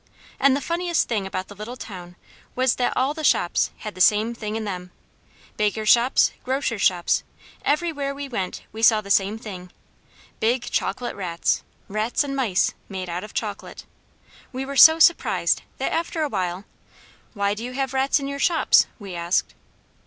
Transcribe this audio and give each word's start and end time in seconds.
And 0.39 0.55
the 0.55 0.61
funniest 0.61 1.07
thing 1.07 1.27
about 1.27 1.47
the 1.47 1.53
little 1.53 1.77
town 1.77 2.15
was 2.55 2.77
that 2.77 2.97
all 2.97 3.13
the 3.13 3.23
shops 3.23 3.69
had 3.77 3.93
the 3.93 4.01
same 4.01 4.33
thing 4.33 4.55
in 4.55 4.63
them; 4.63 4.89
bakers' 5.57 5.89
shops, 5.89 6.31
grocers' 6.43 6.81
shops, 6.81 7.21
everywhere 7.63 8.15
we 8.15 8.27
went 8.27 8.63
we 8.71 8.81
saw 8.81 9.01
the 9.01 9.11
same 9.11 9.37
thing, 9.37 9.71
big 10.39 10.63
chocolate 10.71 11.15
rats, 11.15 11.61
rats 11.87 12.23
and 12.23 12.35
mice, 12.35 12.73
made 12.89 13.09
out 13.09 13.23
of 13.23 13.35
chocolate. 13.35 13.85
We 14.51 14.65
were 14.65 14.75
so 14.75 14.97
surprised 14.97 15.61
that 15.77 15.91
after 15.93 16.23
a 16.23 16.29
while, 16.29 16.65
"Why 17.35 17.53
do 17.53 17.63
you 17.63 17.73
have 17.73 17.93
rats 17.93 18.19
in 18.19 18.27
your 18.27 18.39
shops?" 18.39 18.87
we 18.97 19.13
asked. 19.13 19.53